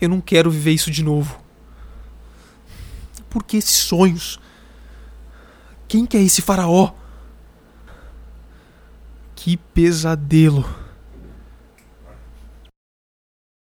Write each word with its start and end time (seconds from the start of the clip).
Eu 0.00 0.08
não 0.08 0.20
quero 0.20 0.50
viver 0.50 0.72
isso 0.72 0.90
de 0.90 1.02
novo. 1.02 1.40
Por 3.30 3.44
que 3.44 3.56
esses 3.56 3.76
sonhos? 3.76 4.38
Quem 5.88 6.06
que 6.06 6.16
é 6.16 6.22
esse 6.22 6.42
faraó? 6.42 6.92
Que 9.34 9.56
pesadelo. 9.56 10.85